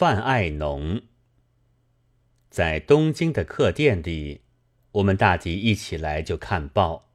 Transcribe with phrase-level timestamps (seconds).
[0.00, 1.02] 范爱农。
[2.48, 4.40] 在东京的客店里，
[4.92, 7.10] 我们大抵一起来就看报。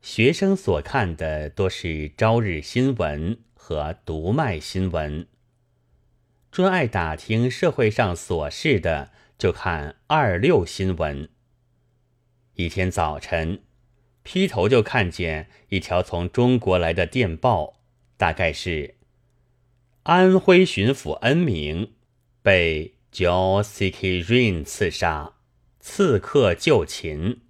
[0.00, 5.26] 学生所看的多是朝日新闻和读卖新闻，
[6.52, 11.28] 专爱打听社会上琐事的，就看二六新闻。
[12.54, 13.64] 一天早晨，
[14.22, 17.80] 劈头就看见一条从中国来的电报，
[18.16, 18.97] 大概是
[20.08, 21.92] 安徽巡抚恩明
[22.40, 25.34] 被 Jo C K Rin 刺杀，
[25.80, 27.42] 刺客就擒。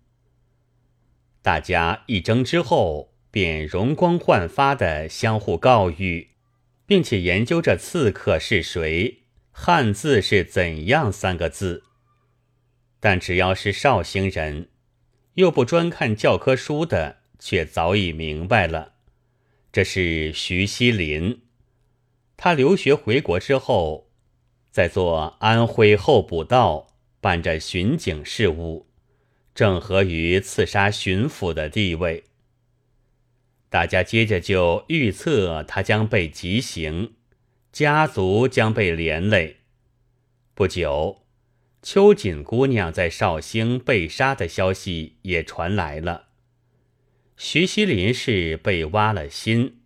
[1.40, 6.30] 大家一争之后，便容光焕发的相互告谕，
[6.84, 9.22] 并且研究着刺客是谁，
[9.52, 11.84] 汉字是怎样三个字。
[12.98, 14.68] 但只要是绍兴人，
[15.34, 18.94] 又不专看教科书的，却早已明白了，
[19.70, 21.42] 这是徐锡林。
[22.38, 24.12] 他留学回国之后，
[24.70, 26.86] 在做安徽候补道，
[27.20, 28.86] 办着巡警事务。
[29.56, 32.22] 正合于刺杀巡抚的地位，
[33.68, 37.14] 大家接着就预测他将被极刑，
[37.72, 39.56] 家族将被连累。
[40.54, 41.24] 不久，
[41.82, 46.28] 秋瑾姑娘在绍兴被杀的消息也传来了。
[47.36, 49.80] 徐锡林是被挖了心，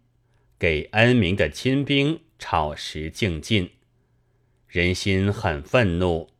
[0.59, 3.71] 给恩明的亲兵炒食竞进，
[4.67, 6.31] 人心很愤怒。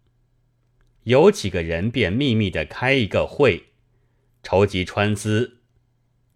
[1.05, 3.67] 有几个人便秘密的开一个会，
[4.43, 5.59] 筹集川资。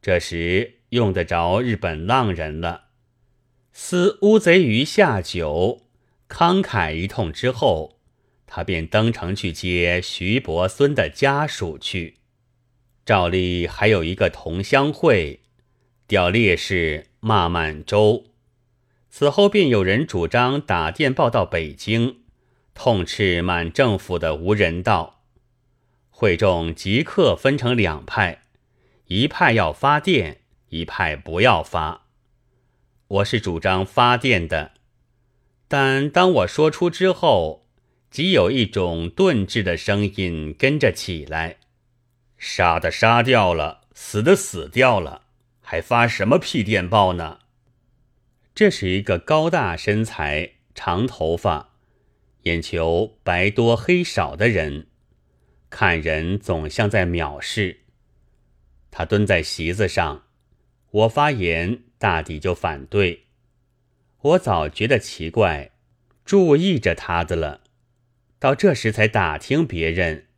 [0.00, 2.90] 这时用得着日本浪人了，
[3.72, 5.88] 思乌贼鱼下酒，
[6.28, 7.98] 慷慨一通之后，
[8.46, 12.18] 他便登城去接徐伯孙的家属去。
[13.04, 15.40] 照例还有一个同乡会，
[16.06, 18.26] 调烈士骂满洲。
[19.18, 22.18] 此后便有人主张打电报到北京。
[22.74, 25.22] 痛斥满政府的无人道，
[26.10, 28.42] 会众即刻分成两派，
[29.06, 32.02] 一派要发电，一派不要发。
[33.08, 34.72] 我是主张发电的，
[35.66, 37.66] 但当我说出之后，
[38.10, 41.56] 即有一种顿滞的声音跟着起来：
[42.36, 45.22] 杀的杀掉了，死的死掉了，
[45.62, 47.38] 还发什么屁电报呢？
[48.56, 51.74] 这是一个高大身材、长头发。
[52.44, 54.86] 眼球白多黑少的人，
[55.68, 57.80] 看人总像在藐视。
[58.90, 60.24] 他蹲在席子上，
[60.90, 63.26] 我发言大抵就反对。
[64.22, 65.72] 我早觉得奇怪，
[66.24, 67.60] 注意着他的了，
[68.38, 70.28] 到这时才打听别人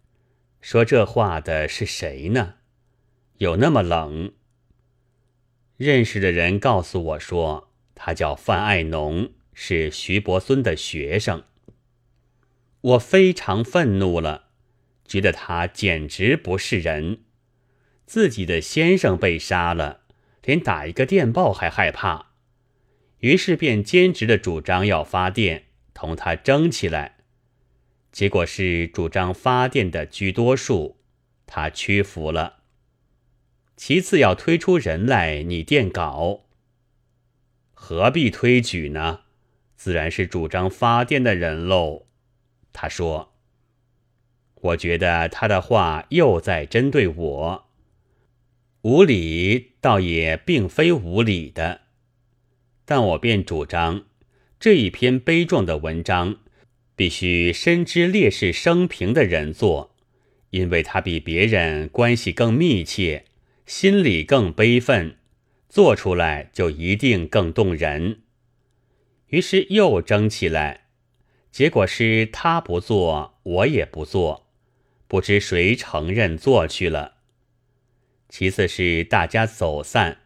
[0.61, 2.55] 说这话的是谁呢？
[3.37, 4.33] 有那么冷？
[5.77, 7.68] 认识的人告诉我说，
[8.01, 11.43] 他叫范爱农，是徐伯孙的学生。
[12.81, 14.51] 我非常愤怒了，
[15.05, 17.25] 觉得他简直不是人。
[18.07, 20.03] 自己的先生被杀了，
[20.45, 22.31] 连打一个电报还害怕，
[23.19, 27.17] 于是便坚持的主张要发电，同他争起来。
[28.13, 31.01] 结果是主张发电的居多数，
[31.47, 32.63] 他屈服了。
[33.77, 36.47] 其次要推出人来拟电稿，
[37.81, 39.21] 何必推举呢？
[39.77, 42.07] 自然是主张发电的人喽。
[42.73, 43.33] 他说
[44.61, 47.69] ：“我觉得他的话又在针对我，
[48.83, 51.83] 无理倒也并非无理的，
[52.85, 54.07] 但我便主张
[54.59, 56.39] 这一篇悲壮的文章
[56.97, 59.95] 必须深知烈士生平的人做，
[60.51, 63.25] 因为他比别人关系更密切，
[63.65, 65.17] 心里更悲愤，
[65.79, 68.23] 做出来就一定更动人。
[69.29, 70.89] 于是又争起来。”
[71.53, 74.49] 结果是他不做，我也不做，
[75.07, 77.19] 不知谁承认做去了。
[78.29, 80.23] 其次是大家走散，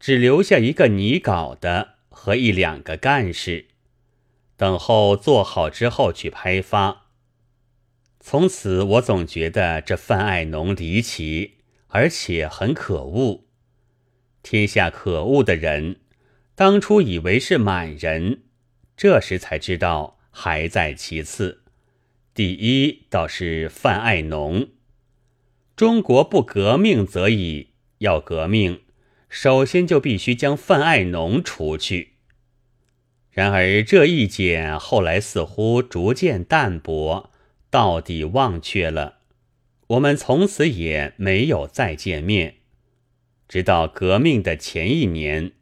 [0.00, 3.66] 只留下一个拟稿的和一两个干事，
[4.56, 7.08] 等候做好之后去拍发。
[8.18, 11.58] 从此我总觉得这范爱农离奇，
[11.88, 13.45] 而且很可恶。
[14.46, 15.96] 天下可恶的人，
[16.54, 18.42] 当初以为是满人，
[18.96, 20.20] 这时才知道。
[20.30, 21.62] 还在其次，
[22.32, 24.68] 第一倒是范爱农。
[25.74, 28.82] 中国不革命则已，要革命，
[29.28, 32.12] 首先就必须将范爱农除去。
[33.30, 37.30] 然而这意见后来似乎逐渐淡薄，
[37.68, 39.20] 到底忘却了。
[39.88, 42.56] 我们从此也没有再见面，
[43.48, 45.52] 直到革命的前一年，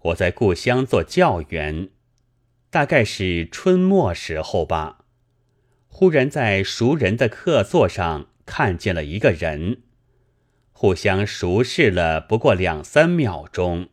[0.00, 1.88] 我在故乡做教员。
[2.70, 5.04] 大概是春末时候吧。
[5.86, 9.82] 忽然在熟人的客座上看见了一个人，
[10.72, 13.90] 互相熟视了不过两三秒钟，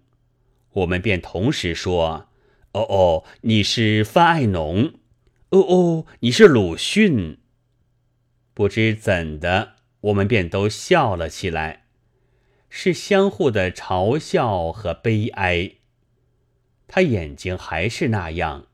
[0.72, 2.30] 我们便同时说
[2.74, 4.95] ：“哦哦，你是范爱农。
[5.51, 7.38] 哦哦，你是鲁迅。”
[8.56, 11.81] 不知怎的，我们便都笑了起来，
[12.74, 15.74] 是相互的嘲笑和悲哀。
[16.88, 18.68] 他眼睛还是那样，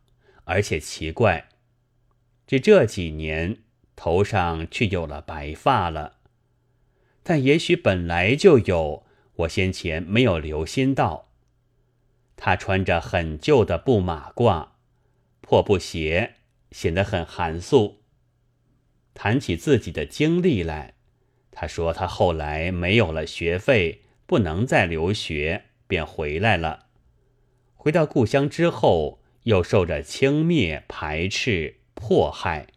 [0.45, 1.49] 而且奇怪。
[2.45, 3.57] 这这几年
[3.95, 6.17] 头上却有了白发了，
[7.23, 9.03] 但也许本来就有，
[9.35, 11.29] 我先前没有留心到。
[12.35, 14.69] 他穿着很旧的布马褂、
[15.41, 16.35] 破布鞋，
[16.71, 18.03] 显得很寒素。
[19.15, 20.93] 谈起自己的经历来，
[21.59, 26.85] 他说他后来没有了学费，不能再留学，便回来了。
[27.73, 31.77] 回到故乡之后，又受着轻蔑排斥。
[31.95, 32.67] 迫害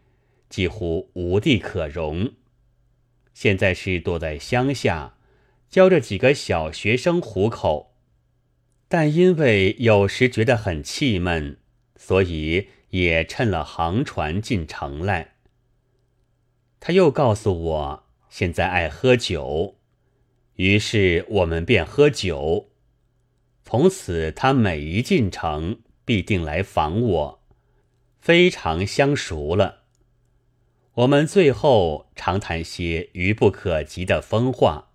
[0.48, 2.32] 几乎无地可容。
[3.34, 5.18] 现在是躲在乡下，
[5.68, 7.92] 教着几个小学生糊口，
[8.88, 11.58] 但因为有时觉得很气闷，
[11.96, 15.34] 所以也趁了航船进城来。
[16.80, 19.76] 他又告诉我，现在爱喝酒，
[20.54, 22.70] 于是我们便喝酒。
[23.62, 27.42] 从此，他每一进城，必定来访我。
[28.18, 29.84] 非常相熟了，
[30.94, 34.90] 我们最后常谈些愚不可及的疯话，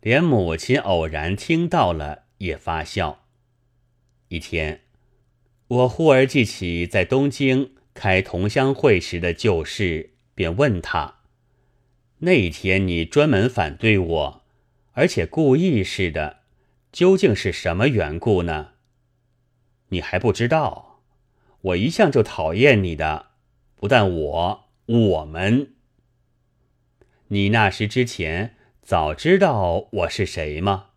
[0.00, 3.24] 连母亲偶然听到了也发笑。
[4.28, 4.82] 一天，
[5.68, 11.15] 我忽而记起在东京开同乡会时的旧事，便问他
[12.18, 14.42] ：“那天你专门反对我，
[14.92, 16.38] 而且故意似的，
[16.90, 18.72] 究竟是什么缘故呢？
[19.88, 20.84] 你还不知道？”
[21.62, 23.30] 我一向就讨厌你的，
[23.74, 25.72] 不但我，我们。
[27.28, 30.90] 你那时之前早知道我是谁吗？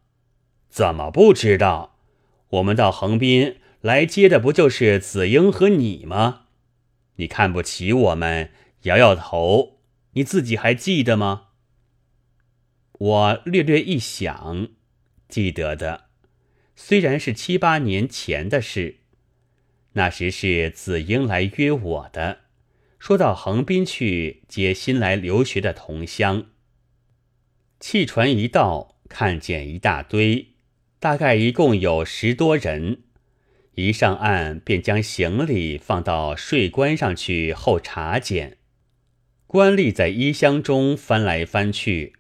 [0.70, 1.98] 怎么不知道？
[2.50, 6.42] 我们到横滨来接的不就是子英和你吗？
[7.16, 8.52] 你看不起我们，
[8.84, 9.79] 摇摇头。
[10.14, 11.48] 你自己还记得吗？
[12.94, 14.68] 我略略一想，
[15.28, 16.10] 记得的，
[16.76, 18.98] 虽然是七八年前的事。
[19.94, 22.42] 那时是子英来约我的，
[23.00, 26.48] 说到横滨去接新来留学的同乡。
[27.80, 30.50] 汽船一到，看见一大堆，
[31.00, 33.04] 大概一共有十多人。
[33.76, 38.59] 一上岸，便将行李放到税关上去候查检。
[39.52, 42.14] 官吏在衣箱中翻来翻去，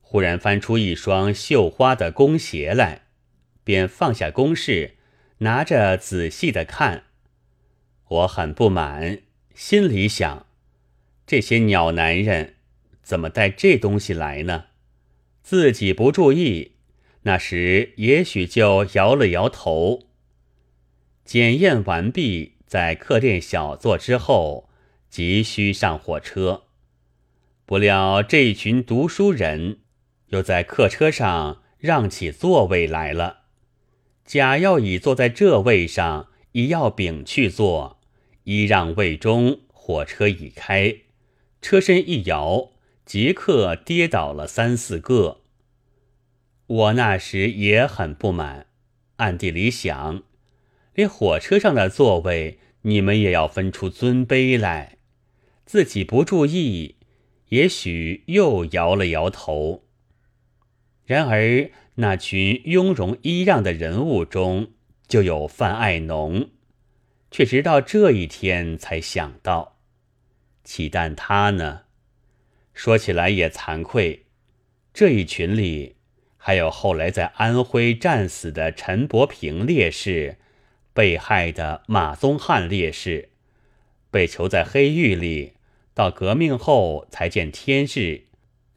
[0.00, 3.02] 忽然翻出一双绣花的弓鞋来，
[3.62, 4.96] 便放下弓事，
[5.38, 7.04] 拿着仔细的看。
[8.08, 9.20] 我很不满，
[9.54, 10.44] 心里想：
[11.24, 12.56] 这些鸟男人
[13.00, 14.64] 怎么带这东西来呢？
[15.40, 16.72] 自己不注意，
[17.22, 20.08] 那时也许就摇了摇头。
[21.24, 24.68] 检验完毕，在客店小坐之后，
[25.08, 26.64] 急需上火车。
[27.72, 29.78] 不料这一群读书人
[30.26, 33.44] 又在客车上让起座位来了，
[34.26, 37.98] 甲要乙坐在这位上，乙要丙去坐。
[38.44, 40.96] 一让位中，火车已开，
[41.62, 42.72] 车身一摇，
[43.06, 45.40] 即刻跌倒了三四个。
[46.66, 48.66] 我那时也很不满，
[49.16, 50.24] 暗地里想：
[50.92, 54.98] 连火车上的座位，你们也要分出尊卑来。
[55.64, 56.96] 自己不注意，
[57.52, 59.84] 也许又摇了摇头。
[61.04, 64.70] 然而那群雍容揖让的人物中，
[65.06, 66.48] 就有范爱农。
[67.30, 69.76] 却直到这一天才想到，
[70.64, 71.82] 岂但他呢？
[72.72, 74.24] 说起来也惭愧，
[74.94, 75.96] 这一群里
[76.38, 80.38] 还有后来在安徽战死的陈伯平烈士，
[80.94, 83.28] 被害的马宗汉烈士，
[84.10, 85.52] 被囚在黑狱里，
[85.94, 88.26] 到革命后才见天日，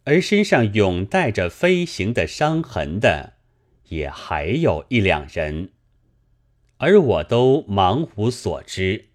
[0.04, 3.34] 而身上永带着飞行的伤痕的，
[3.90, 5.72] 也还有一两人。
[6.78, 9.06] 而我都茫无所知，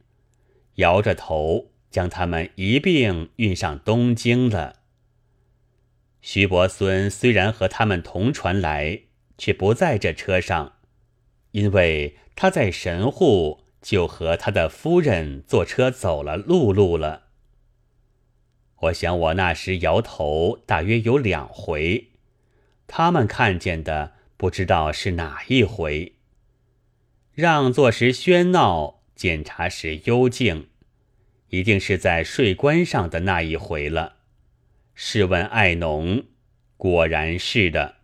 [0.76, 4.76] 摇着头将他们一并运上东京了。
[6.22, 9.00] 徐伯孙虽然和他们同船来，
[9.36, 10.74] 却不在这车上，
[11.52, 17.29] 因为他在神户就和他的夫人坐车走了陆路了。
[18.80, 22.08] 我想我那时摇头大约有两回，
[22.86, 26.14] 他们看见的不知道是哪一回。
[27.34, 30.68] 让座时喧闹，检查时幽静，
[31.48, 34.16] 一定是在税关上的那一回了。
[34.94, 36.24] 试问爱农，
[36.78, 37.96] 果然是的。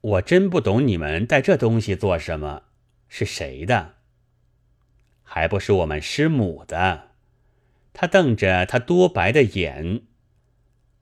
[0.00, 2.62] 我真不懂你们带这东西做什么？
[3.08, 3.96] 是谁的？
[5.24, 7.10] 还不是我们师母的。
[7.98, 10.02] 他瞪着他多白的眼，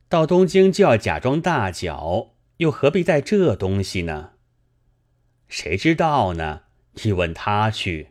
[0.09, 4.35] 到东京就要假装大脚，又何必带这东西呢？
[5.49, 6.63] 谁知道呢？
[7.03, 8.11] 你问他去。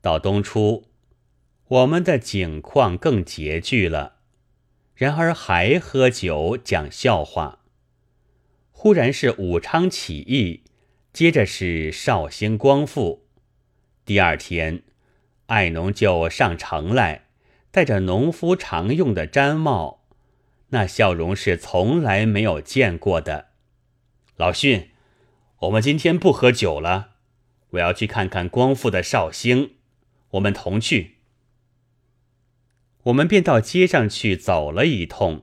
[0.00, 0.88] 到冬初，
[1.68, 4.16] 我们的景况更拮据了，
[4.96, 7.60] 然而还喝酒讲笑话。
[8.72, 10.64] 忽然是武昌起义，
[11.12, 13.28] 接着是绍兴光复。
[14.04, 14.82] 第二天，
[15.46, 17.26] 爱农就上城来，
[17.70, 20.04] 戴着农夫常用的毡帽，
[20.68, 23.48] 那笑容是从来没有见过的。
[24.36, 24.90] 老训，
[25.60, 27.10] 我们今天不喝酒了，
[27.70, 29.74] 我要去看看光复的绍兴，
[30.30, 31.18] 我们同去。
[33.04, 35.42] 我们便到街上去走了一通，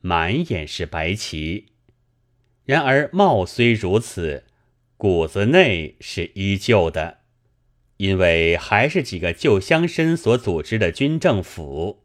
[0.00, 1.66] 满眼是白旗。
[2.64, 4.44] 然而貌虽如此，
[4.96, 7.18] 骨子内是依旧的，
[7.98, 12.04] 因为还是几个旧乡绅所组织的军政府，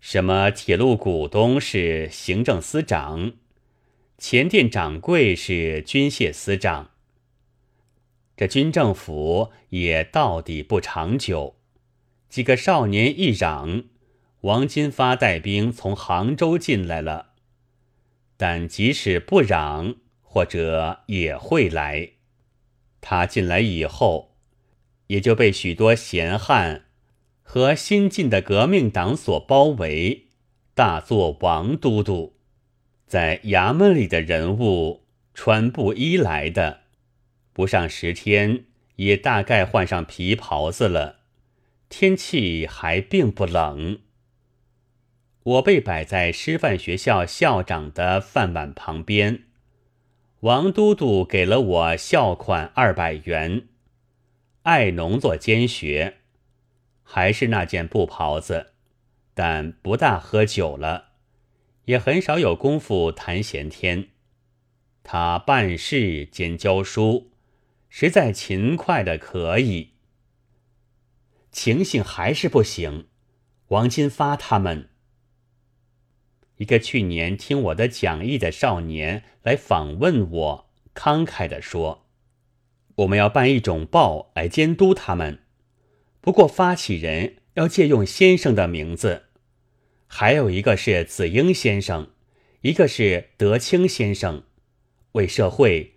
[0.00, 3.32] 什么铁路股东是行政司长，
[4.18, 6.90] 前店掌柜是军械司长。
[8.36, 11.56] 这军政府也到底不长久，
[12.28, 13.84] 几个少年一嚷，
[14.42, 17.32] 王金发带兵从杭州进来了。
[18.36, 22.10] 但即使不嚷，或者也会来。
[23.00, 24.35] 他进来以后，
[25.08, 26.84] 也就被许多闲汉
[27.42, 30.26] 和新进的革命党所包围，
[30.74, 32.34] 大做王都督。
[33.06, 36.80] 在衙门里的人物穿布衣来的，
[37.52, 38.64] 不上十天，
[38.96, 41.20] 也大概换上皮袍子了。
[41.88, 44.00] 天气还并不冷。
[45.44, 49.44] 我被摆在师范学校校长的饭碗旁边，
[50.40, 53.68] 王都督给了我校款二百元，
[54.66, 56.16] 爱农做兼学，
[57.04, 58.72] 还是那件布袍子，
[59.32, 61.10] 但不大喝酒了，
[61.84, 64.08] 也很少有功夫谈闲天。
[65.04, 67.30] 他办事兼教书，
[67.88, 69.92] 实在勤快的可以，
[71.52, 73.06] 情形还是不行。
[73.68, 74.88] 王金发他们。
[76.56, 82.05] 一个去年听我的讲义的少年来访问我，慷慨地说
[82.96, 85.40] ：“我们要办一种报来监督他们，
[86.20, 89.24] 不过发起人要借用先生的名字。
[90.06, 92.10] 还有一个是子英先生，
[92.62, 94.44] 一个是德清先生。
[95.12, 95.94] 为社会，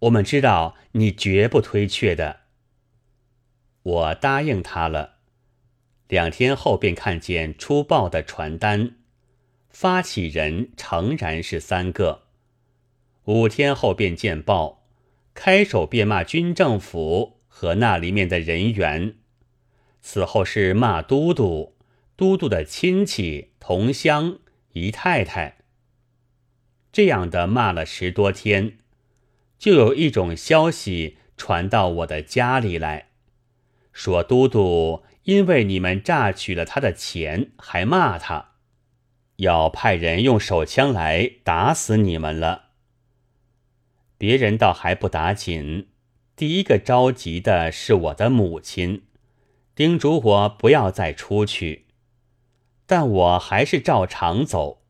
[0.00, 2.40] 我们知道你绝不推却的。”
[3.82, 5.16] 我答应他了。
[6.08, 8.96] 两天后便看见出报的传单。
[9.70, 12.24] 发起人诚然是三个，
[13.24, 14.81] 五天后便见报，
[15.34, 19.14] 开首便骂军政府和那里面的人员，
[20.00, 21.76] 此后是骂都督、
[22.16, 24.38] 都督的亲戚、同乡、
[24.72, 25.58] 姨太太。
[26.92, 28.78] 这样的骂了十多天，
[29.58, 33.08] 就有一种消息传到我的家里来，
[33.92, 38.50] 说都督因为你们榨取了他的钱，还骂他。
[39.36, 42.71] 要派人用手枪来打死你们了。
[44.22, 45.88] 别人倒还不打紧，
[46.36, 49.02] 第一个着急的是我的母亲，
[49.74, 51.86] 叮嘱我不要再出去。
[52.86, 54.82] 但我还是照常走，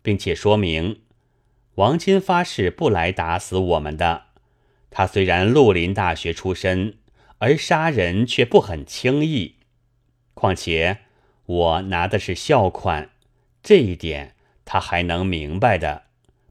[0.00, 1.02] 并且说明
[1.74, 4.28] 王金发誓不来打死我们的。
[4.88, 6.96] 他虽然绿林大学出身，
[7.36, 9.56] 而杀人却不很轻易。
[10.32, 11.00] 况且
[11.44, 13.10] 我拿的是校款。
[13.62, 16.04] 这一点他还能明白的，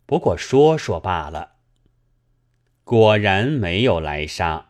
[0.05, 1.53] 不过说说罢了。
[2.87, 4.69] 果然没有来杀，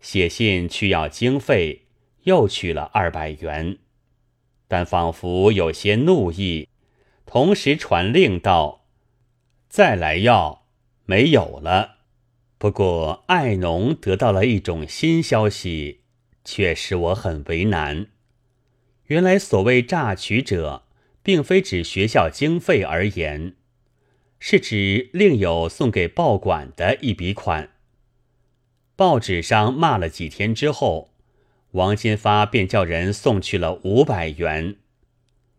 [0.00, 1.86] 写信去要经费，
[2.22, 3.78] 又取了二百元，
[4.68, 6.68] 但仿佛有些怒意，
[7.26, 8.86] 同时传令道
[9.68, 10.68] ：“再来要，
[11.06, 11.96] 没有了。”
[12.56, 16.02] 不过爱农得到了一种新消息，
[16.44, 18.06] 却使我很为难。
[19.06, 20.84] 原来所谓榨取者。
[21.24, 23.54] 并非指学校经费而言，
[24.38, 27.70] 是指另有送给报馆的一笔款。
[28.96, 31.10] 报纸上骂了几天之后，
[31.72, 34.76] 王金发便叫人送去了五百元。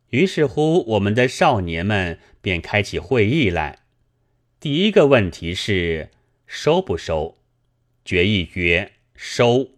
[0.09, 3.79] 于是乎，我们的少年们便开起会议来。
[4.59, 6.11] 第一个问题是
[6.45, 7.37] 收不收？
[8.05, 9.71] 决议曰收。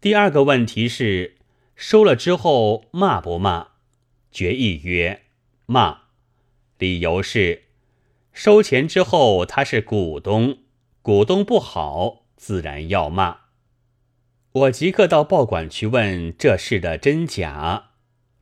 [0.00, 1.36] 第二个问题是，
[1.76, 3.68] 收了之后骂不骂？
[4.32, 5.22] 决议曰：
[5.66, 6.04] 骂。
[6.78, 7.63] 理由是，
[8.34, 10.58] 收钱之后他是股东，
[11.02, 13.42] 股东不好，自然要骂。
[14.50, 17.90] 我即刻到报馆去问这事的真假，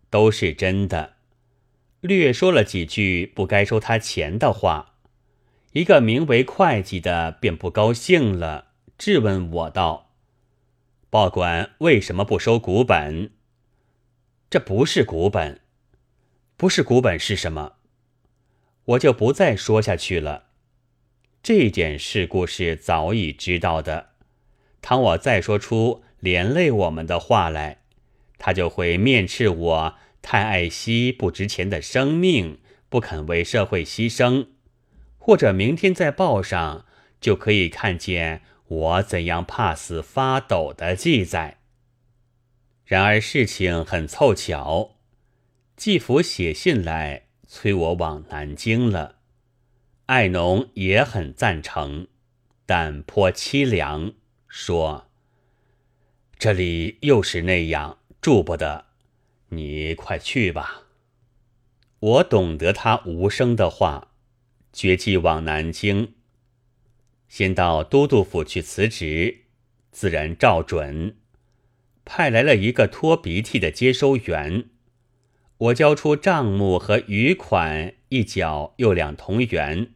[0.09, 1.17] 都是真的。
[2.01, 4.95] 略说了几句不该收他钱的话，
[5.73, 10.15] 一个名为会计的便不高兴了，质问我道。
[11.11, 13.31] 报馆为什么不收股本？
[14.49, 15.61] 这不是股本，
[16.57, 17.75] 不是股本是什么？
[18.93, 20.47] 我就不再说下去了。
[21.43, 24.11] 这件事故是早已知道的。
[24.81, 27.83] 倘我再说出连累我们的话来，
[28.39, 32.59] 他就会面斥我太爱惜不值钱的生命，
[32.89, 34.49] 不肯为社会牺牲。
[35.19, 36.85] 或者明天在报上
[37.21, 38.43] 就可以看见。
[38.69, 41.59] 我怎样怕死发抖的记载？
[42.87, 44.97] 然而事情很凑巧，
[45.77, 49.17] 季府写信来催我往南京了。
[50.07, 52.07] 爱农也很赞成，
[52.65, 54.15] 但颇凄凉，
[54.49, 55.11] 说
[56.39, 58.87] ：“这里又是那样，住不得，
[59.51, 60.85] 你快去吧。”
[62.01, 64.13] 我懂得他无声的话，
[64.73, 66.15] 决计往南京。
[67.29, 69.43] 先到都督府去辞职，
[69.91, 71.19] 自然照准。
[72.07, 74.71] 派来了一个拖鼻涕的接收员，
[75.63, 79.93] 我交出账目和余款一角又两同元，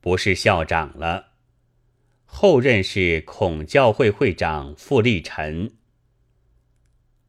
[0.00, 1.28] 不是校长了。
[2.24, 5.76] 后任是孔教会会长傅立臣。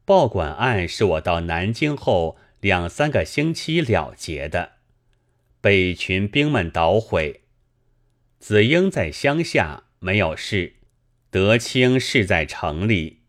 [0.06, 4.72] 报馆案是我到南京后两三个星期了结的，
[5.60, 7.42] 被群兵们捣毁。
[8.40, 10.78] 子英在乡下没有事，
[11.30, 13.20] 德清是在城里，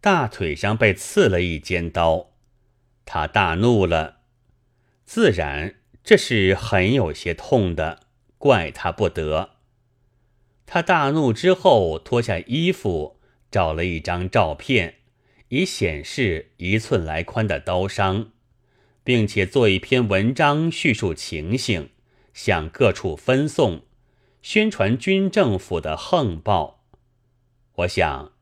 [0.00, 2.33] 大腿上被刺了一尖刀，
[3.04, 4.20] 他大怒了，
[5.04, 8.00] 自然这是很有些痛的，
[8.38, 9.50] 怪他不得。
[10.66, 14.96] 他大怒之后，脱下衣服，找了一张照片，
[15.48, 18.32] 以显示一寸来宽的刀伤，
[19.02, 21.90] 并且做一篇文章叙述情形，
[22.32, 23.82] 向各处分送。
[24.42, 26.84] 宣传军政府的横暴，
[27.76, 28.32] 我想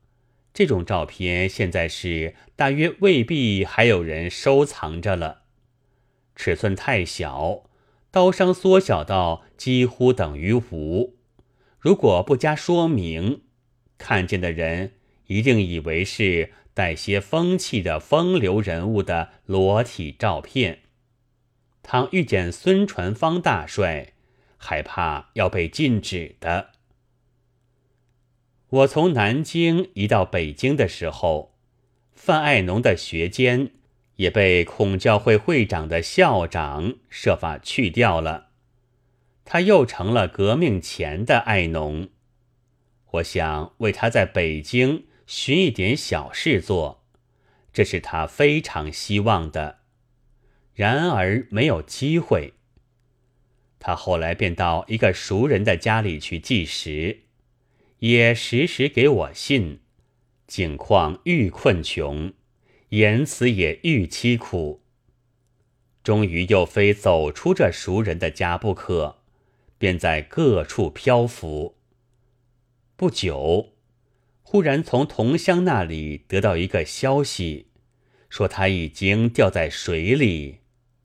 [0.53, 5.41] 这种照片现在是大约未必还有人收藏着了。
[6.35, 7.63] 尺寸太小，
[8.11, 11.15] 刀伤缩小到几乎等于无。
[11.79, 13.41] 如果不加说明，
[13.97, 14.93] 看见的人
[15.27, 20.79] 一定以为是带些风气的风流人物的裸体照片。
[21.81, 24.13] 倘遇见孙传芳大帅。
[24.65, 26.69] 害怕要被禁止的。
[28.73, 31.53] 我从南京移到北京的时候，
[32.15, 33.69] 范爱农的学监
[34.15, 38.47] 也被孔教会会长的校长设法去掉了，
[39.45, 42.09] 他又成了革命前的爱农。
[43.11, 47.03] 我想为他在北京寻一点小事做，
[47.71, 49.81] 这是他非常希望的，
[50.73, 52.53] 然而没有机会。
[53.77, 57.19] 他后来便到一个熟人的家里去计时，
[58.03, 59.79] 也时时给我信，
[60.45, 62.33] 境况愈困穷，
[62.89, 64.81] 言辞也愈凄苦。
[66.03, 69.19] 终于又非走出这熟人的家不可，
[69.77, 71.77] 便在各处漂浮。
[72.97, 73.71] 不久，
[74.41, 77.67] 忽然从同乡那里得到一个消息，
[78.27, 80.59] 说他已经掉在水里，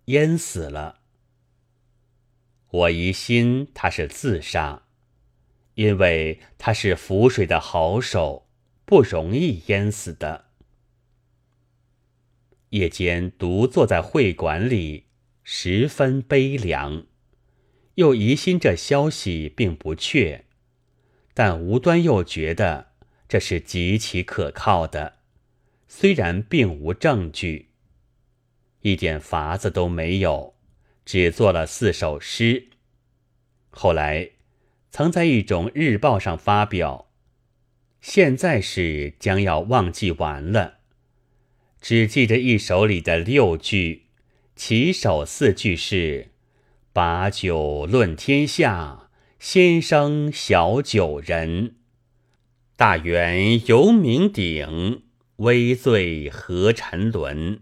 [0.07, 0.99] 淹死了。
[2.71, 4.88] 我疑心他是自杀，
[5.79, 8.49] 因为他是浮水的好手，
[8.85, 10.47] 不容易淹死的。
[12.71, 15.05] 夜间独坐在会馆里，
[15.45, 17.07] 十分悲凉，
[17.95, 20.47] 又疑心这消息并不确，
[21.33, 22.89] 但无端又觉得
[23.29, 25.19] 这是极其可靠的，
[25.87, 27.69] 虽然并无证据，
[28.81, 30.57] 一点法子都没有。
[31.05, 32.69] 只做了四首诗，
[33.71, 34.33] 后来
[34.91, 37.11] 曾在一种日报上发表，
[38.01, 40.79] 现在是将要忘记完了，
[41.81, 44.07] 只记着一首里的六句，
[44.57, 46.31] 起首四句是
[46.93, 51.77] “把酒论天下，先生小酒人，
[52.75, 55.03] 大圆犹名鼎，
[55.37, 57.61] 微醉何沉沦”，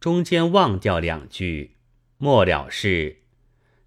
[0.00, 1.72] 中间忘掉两句。
[2.18, 3.24] 末了是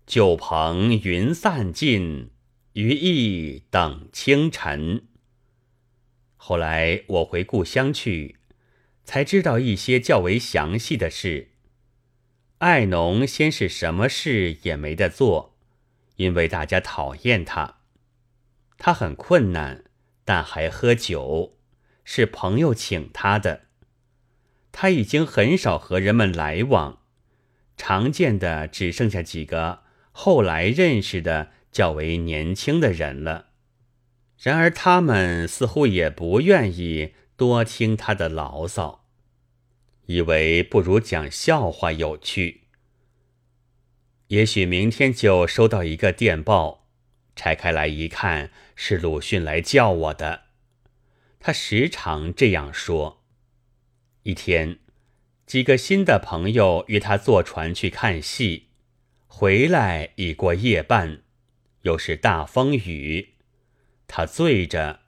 [0.09, 2.31] 酒棚云散尽，
[2.73, 5.03] 余意等清晨。
[6.35, 8.37] 后来我回故乡去，
[9.03, 11.49] 才知道一些较为详细的事。
[12.57, 15.55] 爱农先是什么事也没得做，
[16.15, 17.81] 因为大家讨厌他。
[18.79, 19.83] 他很困难，
[20.25, 21.55] 但还喝酒，
[22.03, 23.67] 是朋友请他的。
[24.71, 27.03] 他已经很少和人们来往，
[27.77, 29.83] 常见的只剩下几个
[30.21, 33.51] 后来认识的较为年轻的人了。
[34.37, 39.05] 然而他们似乎也不愿意多听他的牢骚。
[40.07, 42.63] 以为不如讲笑话有趣。
[44.27, 46.89] 也许明天就收到一个电报，
[47.37, 50.41] 拆开来一看，是鲁迅来叫我的。
[51.39, 53.23] 他时常这样说。
[54.23, 54.79] 一天，
[55.45, 58.68] 几个新的朋友约他坐船去看戏，
[59.31, 61.21] 回来已过夜半，
[61.83, 63.35] 又是大风雨，
[64.07, 65.01] 他醉着，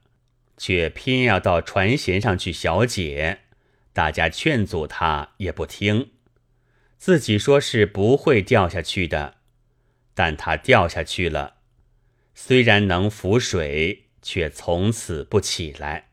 [0.56, 3.40] 却偏要到船舷上去小解。
[3.92, 6.12] 大家劝阻他也不听，
[6.96, 9.38] 自己说是不会掉下去的，
[10.14, 11.56] 但他掉下去了，
[12.34, 16.08] 虽然能浮水，却从此不起来。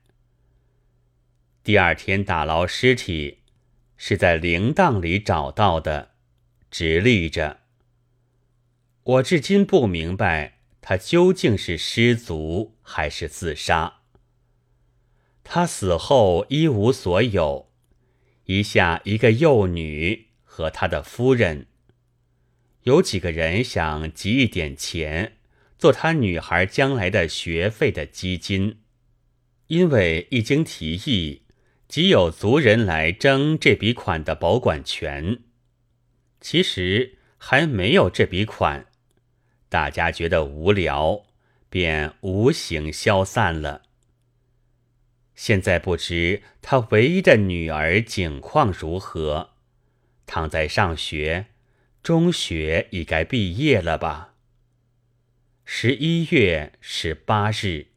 [1.64, 3.44] 第二天打捞尸体，
[3.96, 6.16] 是在铃铛里找到的，
[6.70, 7.59] 直立着。
[9.10, 14.02] 我至今不明白他究竟是失足还是自杀。
[15.44, 17.72] 他死后一无所有。
[18.46, 21.66] 一下一个幼女和他的夫人，
[22.84, 25.38] 有几个人想集一点钱，
[25.80, 28.78] 做他女孩将来的学费的基金，
[29.68, 31.44] 因为一经提议，
[31.88, 35.40] 即有族人来争这笔款的保管权。
[36.40, 38.88] 其实还没有这笔款，
[39.70, 41.24] 大家觉得无聊，
[41.70, 43.84] 便无形消散了。
[45.36, 49.52] 现在不知他唯一的女儿景况如何，
[50.26, 51.46] 躺在上学，
[52.04, 54.34] 中学已该毕业了吧？
[55.64, 57.88] 十一月十八日。